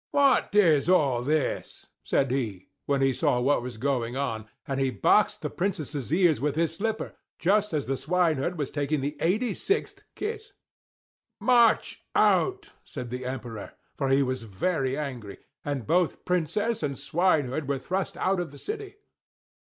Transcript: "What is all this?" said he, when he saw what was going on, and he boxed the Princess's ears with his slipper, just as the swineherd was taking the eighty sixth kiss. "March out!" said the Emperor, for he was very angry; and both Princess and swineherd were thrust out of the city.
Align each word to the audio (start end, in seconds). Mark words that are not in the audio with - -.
"What 0.09 0.55
is 0.55 0.89
all 0.89 1.21
this?" 1.21 1.85
said 2.03 2.31
he, 2.31 2.69
when 2.87 3.03
he 3.03 3.13
saw 3.13 3.39
what 3.39 3.61
was 3.61 3.77
going 3.77 4.17
on, 4.17 4.47
and 4.67 4.79
he 4.79 4.89
boxed 4.89 5.43
the 5.43 5.49
Princess's 5.51 6.11
ears 6.11 6.41
with 6.41 6.55
his 6.55 6.73
slipper, 6.75 7.13
just 7.37 7.71
as 7.71 7.85
the 7.85 7.95
swineherd 7.95 8.57
was 8.57 8.71
taking 8.71 9.01
the 9.01 9.15
eighty 9.19 9.53
sixth 9.53 10.01
kiss. 10.15 10.53
"March 11.39 12.03
out!" 12.15 12.71
said 12.83 13.11
the 13.11 13.25
Emperor, 13.25 13.73
for 13.95 14.09
he 14.09 14.23
was 14.23 14.41
very 14.41 14.97
angry; 14.97 15.37
and 15.63 15.85
both 15.85 16.25
Princess 16.25 16.81
and 16.81 16.97
swineherd 16.97 17.69
were 17.69 17.77
thrust 17.77 18.17
out 18.17 18.39
of 18.39 18.49
the 18.49 18.57
city. 18.57 18.95